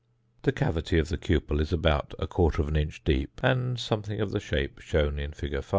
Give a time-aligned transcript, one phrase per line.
[0.41, 4.79] The cavity of the cupel is about 1/4 inch deep, and something of the shape
[4.79, 5.63] shown in fig.